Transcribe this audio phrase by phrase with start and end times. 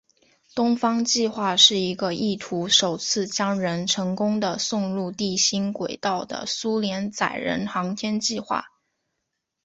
[0.55, 8.65] 东方计划是一个意图首次将人成功地送入地心轨道的苏联载人航天计划。